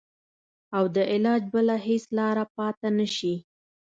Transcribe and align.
او 0.77 0.83
د 0.95 0.97
علاج 1.11 1.41
بله 1.53 1.75
هېڅ 1.87 2.03
لاره 2.17 2.45
پاته 2.57 2.87
نه 2.97 3.07
شي. 3.15 3.35